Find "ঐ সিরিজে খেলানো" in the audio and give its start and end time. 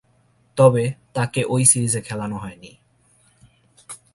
1.45-2.37